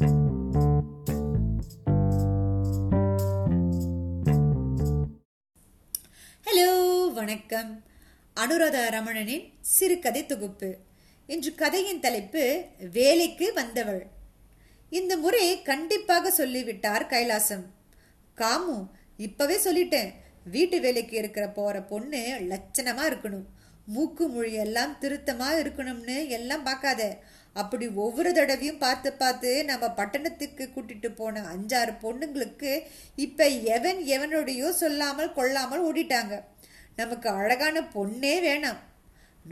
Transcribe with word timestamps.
Hello 0.00 0.12
வணக்கம். 7.12 7.82
அனுராதா 8.36 8.90
ரமணனின் 8.90 9.52
சிறுகதை 9.60 10.26
தொகுப்பு. 10.26 10.76
இன்று 11.26 11.54
கதையின் 11.54 12.00
தலைப்பு 12.00 12.64
வேலைக்கு 12.92 13.52
வந்தவள். 13.52 14.06
இந்த 14.90 15.16
முறை 15.16 15.62
கண்டிப்பாக 15.62 16.30
சொல்லிவிட்டார் 16.30 17.06
கைலாசம். 17.06 17.64
காமு 18.36 18.88
இப்பவே 19.16 19.56
சொல்லிட்டேன். 19.56 20.12
வீட்டு 20.44 20.80
வேலைக்கு 20.80 21.16
இருக்கிற 21.16 21.48
போற 21.48 21.82
பொண்ணு 21.82 22.36
லட்சணமா 22.40 23.02
இருக்கணும். 23.06 23.44
மூக்கு 23.94 24.24
மொழி 24.28 24.52
எல்லாம் 24.64 24.92
திருத்தமாக 25.02 25.60
இருக்கணும்னு 25.62 26.16
எல்லாம் 26.38 26.66
பார்க்காத. 26.68 27.02
அப்படி 27.56 27.86
ஒவ்வொரு 28.04 28.30
தடவையும் 28.32 28.82
பார்த்து 28.82 29.10
பார்த்து 29.12 29.50
நம்ம 29.70 29.84
பட்டணத்துக்கு 30.00 30.64
கூட்டிட்டு 30.74 31.08
போன 31.14 31.42
அஞ்சாறு 31.54 31.92
பொண்ணுங்களுக்கு 32.02 32.72
இப்போ 33.24 33.46
எவன் 33.76 34.00
எவனுடையோ 34.14 34.68
சொல்லாமல் 34.82 35.34
கொள்ளாமல் 35.38 35.84
ஓடிட்டாங்க. 35.88 36.36
நமக்கு 36.96 37.28
அழகான 37.40 37.82
பொண்ணே 37.94 38.34
வேணாம். 38.46 38.80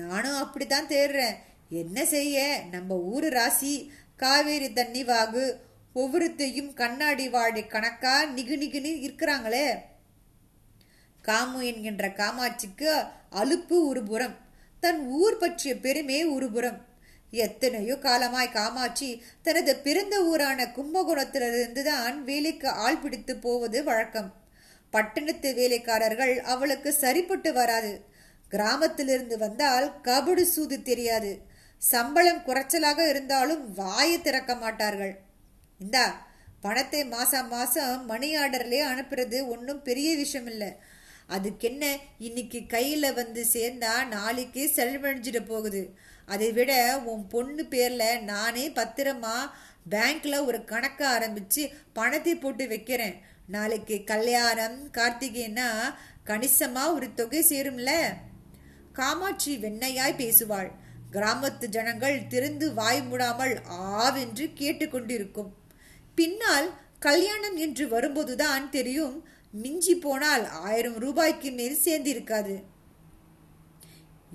நானும் 0.01 0.41
அப்படித்தான் 0.45 0.91
தேடுறேன் 0.95 1.37
என்ன 1.83 1.99
செய்ய? 2.05 2.39
நம்ம 2.71 2.97
ஊர் 3.13 3.29
ராசி. 3.39 3.75
காவேரி 4.17 4.69
தண்ணி 4.73 5.03
வாகு. 5.05 5.47
ஒவ்வொருத்தையும் 5.95 6.71
கண்ணாடி 6.81 7.27
வாழை 7.29 7.63
கணக்கா 7.67 8.15
நிகு 8.37 8.57
நிகுன்னு 8.63 8.93
இருக்கிறாங்களே. 9.07 9.67
காமு 11.25 11.61
என்கின்ற 11.71 12.05
காமாட்சிக்கு 12.21 12.93
அலுப்பு 13.31 13.77
ஒருபுறம் 13.89 14.37
தன் 14.83 15.01
ஊர் 15.21 15.39
பற்றிய 15.39 15.73
பெருமை 15.77 16.21
ஒருபுறம் 16.27 16.79
எத்தனையோ 17.33 17.95
காலமாய் 17.99 18.55
காமாட்சி 18.57 19.09
தனது 19.43 19.73
பிறந்த 19.77 20.17
ஊரான 20.25 20.61
கும்பகோணத்திலிருந்து 20.77 21.83
தான் 21.83 22.17
வேலைக்கு 22.25 22.69
ஆள் 22.85 23.01
பிடித்து 23.01 23.35
போவது 23.37 23.79
வழக்கம். 23.85 24.31
பட்டணத்து 24.93 25.49
வேலைக்காரர்கள் 25.55 26.35
அவளுக்கு 26.45 26.91
சரிப்பட்டு 26.93 27.51
வராது. 27.53 27.93
கிராமத்திலிருந்து 28.53 29.37
வந்தால் 29.39 29.87
கபடு 30.03 30.45
சூது 30.55 30.77
தெரியாது. 30.83 31.33
சம்பளம் 31.83 32.45
குறைச்சலாக 32.47 33.01
இருந்தாலும் 33.09 33.63
வாயை 33.75 34.17
திறக்க 34.21 34.53
மாட்டார்கள். 34.55 35.15
இந்தா 35.81 36.07
பணத்தை 36.61 37.03
மாசம் 37.07 37.49
மாசம் 37.49 37.99
மணி 38.07 38.29
ஆர்டர்லேயே 38.37 38.85
அனுப்புறது 38.93 39.39
ஒன்றும் 39.47 39.83
பெரிய 39.83 40.09
விஷயம் 40.17 40.47
இல்லை 40.47 40.71
அதுக்கென்ன? 41.29 41.85
இன்னைக்கு 42.19 42.67
கையில் 42.67 43.13
வந்து 43.13 43.47
சேர்ந்தா 43.53 44.07
நாளைக்கு 44.07 44.71
செலவழிஞ்சிட 44.75 45.47
போகுது. 45.47 45.97
அதை 46.27 46.53
விட 46.53 46.99
உன் 46.99 47.27
பொண்ணு 47.27 47.65
பேரில் 47.65 48.23
நானே 48.23 48.69
பத்திரமா 48.69 49.37
பேங்க்கில் 49.91 50.45
ஒரு 50.45 50.65
கணக்கை 50.65 51.07
ஆரம்பித்து 51.07 51.71
பணத்தை 51.93 52.35
போட்டு 52.35 52.69
வைக்கிறேன். 52.69 53.17
நாளைக்கு 53.47 54.05
கல்யாணம் 54.05 54.91
கார்த்திகைன்னா 54.93 55.95
கணிசமாக 56.25 56.93
ஒரு 56.93 57.15
தொகை 57.15 57.43
சேரும்ல? 57.43 57.91
காமாட்சி 58.93 59.57
வெண்ணையாய் 59.57 60.19
பேசுவாள். 60.19 60.71
கிராமத்து 61.13 61.67
ஜனங்கள் 61.67 62.27
திறந்து 62.27 62.75
வாய் 62.75 63.03
மூடாமல் 63.11 63.55
ஆவென்று 63.67 64.47
கேட்டுக்கொண்டிருக்கும். 64.55 65.51
பின்னால் 66.15 66.69
கல்யாணம் 66.99 67.57
என்று 67.57 67.89
வரும்போதுதான் 67.89 68.71
தெரியும் 68.71 69.29
மிஞ்சி 69.53 69.95
போனால் 69.95 70.49
ஆயிரம் 70.49 70.95
ரூபாய்க்கு 70.95 71.51
மேல் 71.51 71.79
சேர்ந்திருக்காது. 71.85 72.63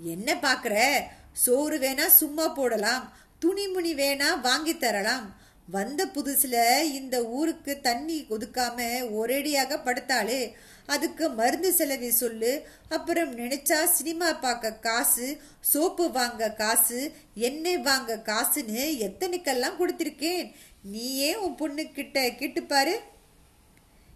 என்ன 0.03 0.35
பார்க்குற? 0.35 1.01
சோறு 1.31 1.77
வேணா 1.77 2.05
சும்மா 2.05 2.47
போடலாம் 2.47 3.13
துணிமுனி 3.45 3.93
வேணா 3.93 4.41
வாங்கி 4.41 4.77
தரலாம். 4.77 5.41
வந்த 5.69 6.05
புதுசுல 6.05 6.83
இந்த 6.83 7.25
ஊருக்கு 7.25 7.81
தண்ணி 7.81 8.25
ஒதுக்காம 8.29 8.77
ஒரேடியாக 9.19 9.77
படுத்தாலே 9.83 10.51
அதுக்கு 10.85 11.29
மருந்து 11.29 11.73
செலவை 11.73 12.11
சொல்லு 12.11 12.67
அப்புறம் 12.89 13.37
நினைச்சா 13.37 13.83
சினிமா 13.83 14.33
பார்க்க 14.33 14.73
காசு 14.73 15.37
சோப்பு 15.59 16.11
வாங்க 16.11 16.51
காசு 16.51 17.11
எண்ணெய் 17.33 17.77
வாங்க 17.77 18.21
காசுன்னு 18.25 18.83
எத்தனைக்கெல்லாம் 19.07 19.79
கொடுத்துருக்கேன்? 19.79 20.51
நீயே 20.81 21.35
உன் 21.35 21.55
பொண்ணு 21.55 21.91
கிட்ட 21.91 22.21
கேட்டுப்பாரு. 22.21 22.95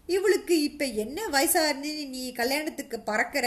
இவளுக்கு 0.08 0.62
இப்போ 0.62 0.84
என்ன 0.84 1.28
வயசான்னு 1.28 2.08
நீ 2.08 2.32
கல்யாணத்துக்கு 2.32 2.98
பறக்கிற? 3.00 3.46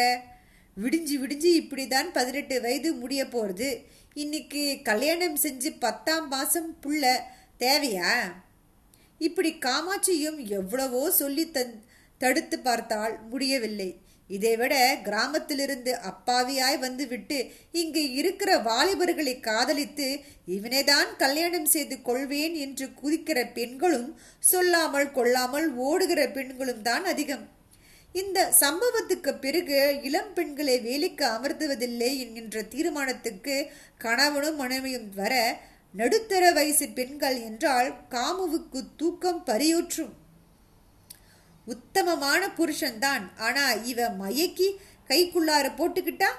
விடிஞ்சு 0.77 1.15
விடிஞ்சு 1.21 1.49
இப்படி 1.61 1.87
தான் 1.87 2.11
பதினெட்டு 2.11 2.61
வயது 2.61 2.93
முடிய 2.93 3.27
போகிறது 3.27 3.69
இன்னைக்கு 4.13 4.81
கல்யாணம் 4.83 5.37
செஞ்சு 5.43 5.69
பத்தாம் 5.79 6.27
மாதம் 6.27 6.77
புள்ள 6.81 7.03
தேவையா? 7.59 8.11
இப்படி 9.17 9.57
காமாட்சியும் 9.59 10.39
எவ்வளவோ 10.47 11.11
சொல்லி 11.11 11.51
தன் 11.51 11.83
தடுத்து 12.17 12.59
பார்த்தால் 12.59 13.19
முடியவில்லை. 13.29 14.00
இதைவிட 14.35 14.73
கிராமத்திலிருந்து 15.05 15.91
அப்பாவியாய் 16.09 16.77
வந்துவிட்டு 16.83 17.37
இங்கு 17.81 18.03
இருக்கிற 18.19 18.51
வாலிபர்களை 18.67 19.35
காதலித்து 19.39 20.07
இவனைதான் 20.55 21.09
கல்யாணம் 21.23 21.69
செய்து 21.73 21.95
கொள்வேன் 22.01 22.55
என்று 22.65 22.85
குதிக்கிற 23.01 23.39
பெண்களும் 23.53 24.09
சொல்லாமல் 24.51 25.09
கொள்ளாமல் 25.11 25.67
ஓடுகிற 25.87 26.21
பெண்களும் 26.37 26.85
தான் 26.89 27.07
அதிகம். 27.13 27.43
இந்த 28.15 28.39
சம்பவத்துக்கு 28.61 29.31
பிறகு 29.39 29.81
இளம் 30.03 30.31
பெண்களை 30.33 30.77
வேலைக்கு 30.87 31.25
அமர்த்துவதில்லை 31.35 32.09
என்கின்ற 32.23 32.63
தீர்மானத்துக்கு 32.73 33.55
கணவனும் 33.97 34.55
மனைவியும் 34.55 35.09
வர 35.19 35.33
நடுத்தர 35.93 36.43
வயசு 36.57 36.85
பெண்கள் 36.97 37.37
என்றால் 37.49 37.89
காமுவுக்கு 38.09 38.81
தூக்கம் 38.99 39.41
பரியூற்றும். 39.45 40.11
உத்தமமான 41.71 42.47
புருஷன்தான். 42.47 43.25
ஆனா 43.37 43.71
இவ 43.71 44.09
மயக்கி 44.09 44.69
கைக்குள்ளார 45.07 45.65
போட்டுக்கிட்டா? 45.77 46.29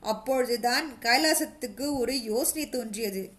அப்பொழுதுதான் 0.00 0.92
கைலாசத்துக்கு 1.00 1.98
ஒரு 1.98 2.22
யோசனை 2.22 2.68
தோன்றியது. 2.68 3.30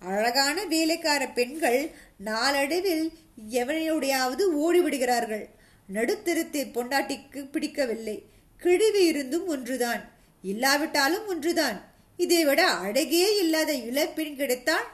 அழகான 0.00 0.64
வேலைக்கார 0.64 1.28
பெண்கள் 1.28 1.90
நாளடைவில் 2.18 3.12
எவனையுடையாவது 3.50 4.44
ஓடிவிடுகிறார்கள். 4.58 5.46
நடுத்தருத்தை 5.94 6.60
பொண்டாட்டிக்கு 6.70 7.50
பிடிக்கவில்லை. 7.50 8.16
கிழிவு 8.62 9.06
இருந்தும் 9.06 9.46
ஒன்றுதான். 9.46 10.02
இல்லாவிட்டாலும் 10.42 11.26
ஒன்றுதான். 11.26 11.78
இதை 12.16 12.44
விட 12.44 12.62
அழகே 12.66 13.38
இல்லாத 13.38 13.72
இளப்பெண் 13.72 14.36
கிடைத்தால் 14.36 14.88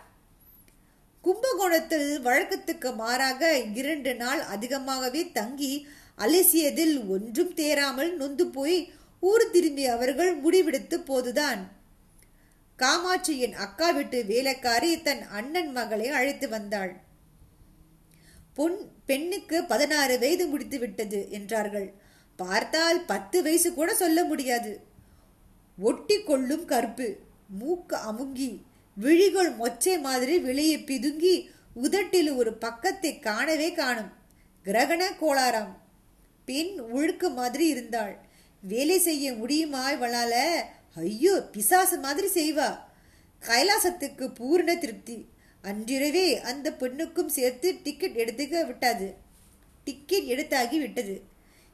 கும்பகோணத்தில் 1.27 2.11
வழக்கத்துக்கு 2.23 2.95
மாறாக 2.95 3.41
இரண்டு 3.75 4.15
நாள் 4.15 4.41
அதிகமாகவே 4.41 5.23
தங்கி 5.31 5.87
அலசியதில் 6.19 7.07
ஒன்றும் 7.09 7.55
தேராமல் 7.55 8.17
நொந்து 8.17 8.45
போய் 8.47 8.77
ஊர் 9.21 9.51
திரும்பிய 9.51 9.89
அவர்கள் 9.93 10.31
முடிவெடுத்து 10.43 10.97
போதுதான். 11.05 11.63
காமாட்சியின் 12.79 13.57
அக்கா 13.65 13.89
வீட்டு 13.91 14.19
வேலைக்காரி 14.25 15.03
தன் 15.03 15.25
அண்ணன் 15.29 15.73
மகளை 15.73 16.09
அழைத்து 16.09 16.49
வந்தாள். 16.49 16.93
பொன் 18.55 18.79
பெண்ணுக்கு 19.07 19.65
பதினாறு 19.65 20.19
வயது 20.19 20.47
முடித்து 20.47 20.79
விட்டது 20.79 21.21
என்றார்கள். 21.31 21.89
பார்த்தால் 22.39 23.01
பத்து 23.05 23.43
வயசு 23.43 23.75
கூட 23.75 23.95
சொல்ல 23.95 24.25
முடியாது. 24.25 24.73
ஒட்டி 25.79 26.19
கொள்ளும் 26.23 26.65
கருப்பு 26.65 27.09
மூக்கு 27.59 27.97
அமுங்கி 27.97 28.51
விழிகள் 28.97 29.57
மொச்சை 29.57 30.01
மாதிரி 30.01 30.39
வெளியே 30.39 30.77
பிதுங்கி 30.77 31.47
உதட்டில் 31.75 32.31
ஒரு 32.31 32.55
பக்கத்தை 32.55 33.19
காணவே 33.19 33.73
காணும். 33.73 34.13
கிரகண 34.65 35.05
கோளாறாம். 35.21 35.77
பெண் 36.45 36.81
உழுக்கு 36.81 37.35
மாதிரி 37.35 37.67
இருந்தாள். 37.67 38.19
வேலை 38.63 38.99
செய்ய 38.99 39.33
முடியுமா 39.33 39.91
இவளால? 39.91 40.53
ஐயோ 40.95 41.41
பிசாசு 41.53 41.99
மாதிரி 41.99 42.29
செய்வா. 42.29 42.79
கைலாசத்துக்கு 43.41 44.35
பூர்ண 44.35 44.79
திருப்தி. 44.79 45.27
அன்றிரவே 45.63 46.41
அந்த 46.41 46.73
பெண்ணுக்கும் 46.73 47.29
சேர்த்து 47.29 47.79
டிக்கெட் 47.83 48.17
எடுத்துக்க 48.17 48.67
விட்டாது. 48.67 49.15
டிக்கெட் 49.85 50.23
எடுத்தாகி 50.23 50.79
விட்டது. 50.79 51.23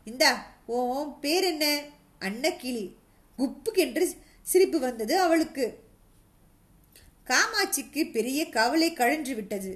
இந்தா 0.04 0.56
ஓம் 0.66 1.18
பேர் 1.20 1.44
என்ன? 1.44 1.82
அன்னக்கிளி. 2.20 2.94
குப்புக்கென்று 3.38 4.06
சிரிப்பு 4.42 4.78
வந்தது 4.78 5.20
அவளுக்கு. 5.20 5.81
காமாட்சிக்கு 7.30 8.02
பெரிய 8.10 8.48
கவலை 8.48 8.92
கழன்று 8.92 9.34
விட்டது. 9.34 9.72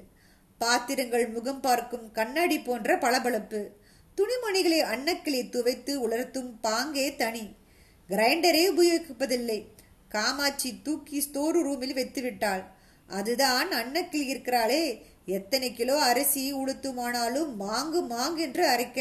பாத்திரங்கள் 0.61 1.27
முகம் 1.29 1.61
பார்க்கும் 1.61 2.07
கண்ணாடி 2.13 2.59
போன்ற 2.59 2.97
பளபளப்பு. 2.97 3.61
துணிமணிகளை 4.19 4.81
அன்னக்கிளி 4.93 5.41
துவைத்து 5.49 5.93
உலர்த்தும் 6.09 6.51
பாங்கே 6.63 7.07
தனி. 7.17 7.45
கிரைண்டரே 8.09 8.65
உபயோகிப்பதில்லை. 8.71 9.59
காமாட்சி 10.09 10.71
தூக்கி 10.83 11.21
ஸ்டோர் 11.21 11.59
ரூமில் 11.63 11.95
வைத்து 11.95 12.23
விட்டாள் 12.23 12.65
அதுதான் 13.09 13.71
அன்னக்கிளி 13.73 14.27
இருக்கிறாளே. 14.33 14.85
எத்தனை 15.27 15.69
கிலோ 15.73 15.97
அரிசி 16.03 16.43
உளுத்துமானாலும் 16.55 17.51
மாங்கு 17.61 18.01
மாங்கு 18.13 18.37
என்று 18.37 18.65
அரைக்க 18.69 19.01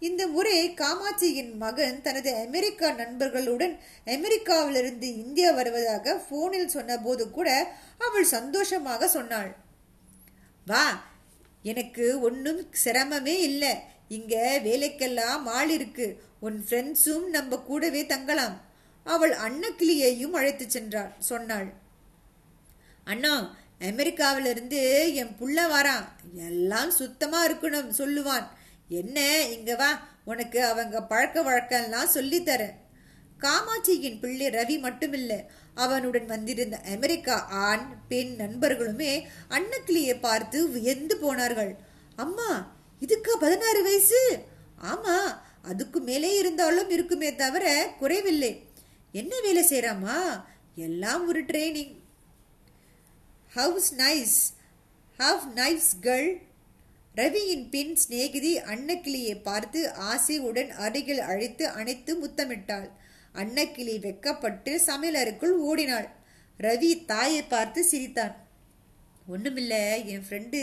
இந்த 0.00 0.26
முறை 0.26 0.70
காமாட்சியின் 0.70 1.56
மகன் 1.56 2.02
தனது 2.02 2.34
அமெரிக்கா 2.34 2.90
நண்பர்களுடன் 2.90 3.78
அமெரிக்காவிலிருந்து 4.06 5.02
இந்தியா 5.02 5.50
வருவதாக 5.50 6.14
போனில் 6.30 6.68
சொன்னபோது 6.68 7.30
கூட 7.30 7.48
அவள் 7.98 8.24
சந்தோஷமாக 8.24 9.08
சொன்னாள். 9.08 9.56
வா 10.66 10.84
எனக்கு 11.62 12.20
ஒன்றும் 12.20 12.62
சிரமமே 12.84 13.34
இல்லை. 13.48 13.72
இங்க 14.08 14.60
வேலைக்கெல்லாம் 14.64 15.44
ஆள் 15.44 15.70
இருக்கு. 15.70 16.22
உன் 16.40 16.64
ஃப்ரெண்ட்ஸும் 16.68 17.26
நம்ம 17.26 17.56
கூடவே 17.56 18.06
தங்கலாம். 18.06 18.56
அவள் 19.04 19.34
அன்னக்கிளியையும் 19.36 20.30
அழைத்து 20.30 20.66
சென்றாள் 20.66 21.12
சொன்னாள். 21.18 21.68
அண்ணா 23.04 23.34
அமெரிக்காவிலிருந்து 23.80 24.80
என் 25.14 25.36
புள்ள 25.40 25.58
வாரான். 25.66 26.08
எல்லாம் 26.34 26.90
சுத்தமா 26.90 27.48
இருக்கணும் 27.48 27.92
சொல்லுவான். 27.98 28.46
என்ன 28.90 29.46
இங்க 29.46 29.76
வா 29.76 30.08
உனக்கு 30.24 30.64
அவங்க 30.64 31.02
பழக்க 31.02 31.42
வழக்கம்லாம் 31.42 32.14
சொல்லித்தரேன். 32.14 32.76
காமாட்சியின் 33.38 34.18
பிள்ளை 34.20 34.46
ரவி 34.46 34.76
மட்டுமில்லை 34.82 35.38
அவனுடன் 35.74 36.26
வந்திருந்த 36.26 36.76
அமெரிக்கா 36.76 37.46
ஆண் 37.48 37.86
பெண் 38.08 38.34
நண்பர்களுமே 38.38 39.12
அன்னக்கிளியை 39.48 40.20
பார்த்து 40.20 40.70
வியந்து 40.70 41.16
போனார்கள். 41.16 41.76
அம்மா 42.16 42.76
இதுக்கா 43.00 43.34
பதினாறு 43.40 43.82
வயசு? 43.82 44.38
ஆமா 44.82 45.16
அதுக்கு 45.62 46.00
மேலே 46.00 46.34
இருந்தாலும் 46.36 46.90
இருக்குமே 46.90 47.34
தவிர 47.34 47.94
குறைவில்லை. 47.98 48.52
என்ன 49.12 49.40
வேலை 49.40 49.62
செய்யறாமா 49.68 50.44
எல்லாம் 50.74 51.26
ஒரு 51.26 51.44
training 51.44 51.94
house 53.54 53.94
nice 53.94 54.38
how 55.16 55.52
nice 55.54 55.90
girl 56.02 56.48
ரவியின் 57.16 57.68
பின் 57.70 57.96
சிநேகிதி 57.96 58.58
அன்னக்கிளியை 58.58 59.42
பார்த்து 59.42 59.90
ஆசையுடன் 59.90 60.68
அருகில் 60.68 61.18
அழைத்து 61.18 61.68
அணைத்து 61.68 62.26
முத்தமிட்டாள். 62.26 62.90
அன்னக்கிளி 63.34 63.98
வெக்கப்பட்டு 63.98 64.78
சமையலறைக்குள் 64.86 65.56
ஓடினாள். 65.68 66.08
ரவி 66.60 67.04
தாயை 67.04 67.42
பார்த்து 67.42 67.84
சிரித்தான். 67.84 68.48
ஒண்ணுமில்ல 69.32 70.04
என் 70.04 70.24
ஃப்ரெண்டு 70.28 70.60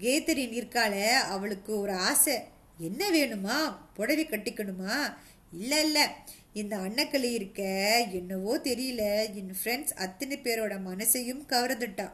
கேத்தரின் 0.00 0.54
இருக்காள 0.58 1.10
அவளுக்கு 1.12 1.80
ஒரு 1.80 1.92
ஆசை. 1.92 2.38
என்ன 2.78 3.10
வேணுமா? 3.10 3.76
புடவை 3.94 4.26
கட்டிக்கணுமா? 4.26 5.16
இல்லை 5.52 5.84
இல்லை. 5.84 6.06
இந்த 6.52 6.76
அன்னக்கிளி 6.76 7.32
இருக்க 7.32 7.62
என்னவோ 8.12 8.58
தெரியல. 8.58 9.34
என் 9.34 9.54
ஃப்ரெண்ட்ஸ் 9.64 9.92
அத்தனை 9.94 10.38
பேரோட 10.38 10.74
மனசையும் 10.86 11.44
கவர்ந்துட்டான் 11.48 12.12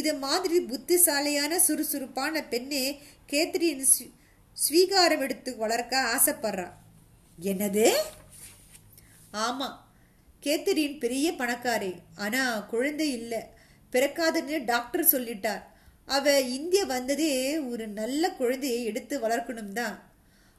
இது 0.00 0.12
மாதிரி 0.14 0.56
புத்திசாலியான 0.60 1.58
சுறுசுறுப்பான 1.60 2.42
பெண்ணே 2.42 2.84
கேத்ரின் 3.32 3.82
ஸ்வீகாரம் 4.56 5.22
எடுத்து 5.26 5.50
வளர்க்க 5.56 6.00
ஆசைப்படுறா. 6.14 6.68
என்னது? 7.42 7.86
ஆமா 9.32 9.68
கேத்தரின் 10.42 10.98
பெரிய 10.98 11.26
பணக்காரி. 11.32 11.92
ஆனா 12.16 12.42
குழந்தை 12.72 13.06
இல்லை. 13.12 13.42
பிறக்காதுன்னு 13.92 14.64
டாக்டர் 14.64 15.10
சொல்லிட்டார். 15.12 15.62
அவ 16.06 16.40
இந்திய 16.40 16.84
வந்ததே 16.84 17.58
ஒரு 17.58 17.86
நல்ல 18.00 18.30
குழந்தையை 18.30 18.80
எடுத்து 18.84 19.14
வளர்க்கணும் 19.18 19.72
தான். 19.72 19.96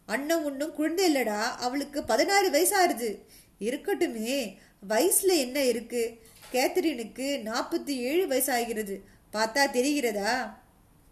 அண்ணன் 0.05 0.43
ஒன்றும் 0.43 0.73
குழந்தை 0.73 1.15
இல்லடா. 1.15 1.41
அவளுக்கு 1.65 2.03
பதினாறு 2.03 2.49
வயசாகுது 2.51 3.09
இருக்கட்டுமே 3.59 4.37
வயசுல 4.89 5.33
என்ன 5.45 5.63
இருக்கு? 5.73 6.03
கேத்தரினுக்கு 6.51 7.27
நாற்பத்தி 7.49 7.93
ஏழு 8.09 8.23
வயசாகிறது. 8.27 8.95
பார்த்தா 9.35 9.63
தெரிகிறதா? 9.77 10.31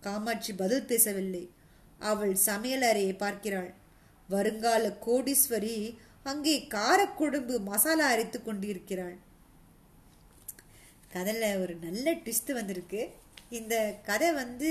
காமாட்சி 0.01 0.51
பதில் 0.53 0.89
பேசவில்லை. 0.91 1.43
அவள் 2.09 2.33
சமையலறையை 2.45 3.13
பார்க்கிறாள். 3.17 3.71
வருங்கால 4.29 4.83
கோடீஸ்வரி 5.05 5.77
அங்கே 6.23 6.55
காரக்குழம்பு 6.75 7.55
மசாலா 7.69 8.05
அரைத்து 8.07 8.39
கொண்டிருக்கிறாள். 8.41 9.15
கதையில் 11.15 11.59
ஒரு 11.63 11.73
நல்ல 11.85 12.05
ட்விஸ்ட் 12.13 12.51
வந்திருக்கு. 12.53 13.01
இந்த 13.49 13.75
கதை 14.09 14.29
வந்து 14.33 14.69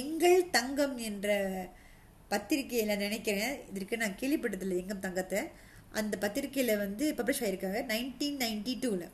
எங்கள் 0.00 0.50
தங்கம் 0.50 0.96
என்ற 1.08 1.28
பத்திரிகையில் 2.28 3.02
நினைக்கிறேன். 3.04 3.54
இதற்கு 3.70 3.96
நான் 3.96 4.20
கேள்விப்பட்டதில்லை 4.20 4.78
எங்கள் 4.82 5.04
தங்கத்தை. 5.06 5.40
அந்த 6.00 6.14
பத்திரிகையில் 6.16 6.80
வந்து 6.84 7.04
பப்ளிஷ் 7.18 7.42
ஆகியிருக்காங்க 7.44 7.80
நைன்டீன் 7.92 8.38
நைன்டி 8.44 8.74
டூவில் 8.82 9.08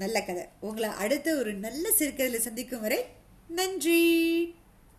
நல்ல 0.00 0.18
கதை. 0.22 0.44
உங்களை 0.60 0.88
அடுத்த 1.04 1.28
ஒரு 1.40 1.52
நல்ல 1.66 1.84
சிறுகதையில் 1.92 2.46
சந்திக்கும் 2.46 2.80
வரை 2.80 3.00
நன்றி. 3.48 4.00